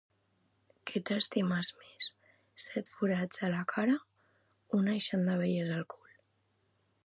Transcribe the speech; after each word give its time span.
Què 0.91 1.01
t'estimes 1.09 1.67
més: 1.81 2.07
set 2.65 2.89
forats 2.95 3.45
a 3.49 3.53
la 3.57 3.61
cara 3.75 3.99
o 4.01 4.81
un 4.81 4.93
eixam 4.97 5.29
d'abelles 5.29 5.73
al 5.79 5.89
cul? 5.95 6.17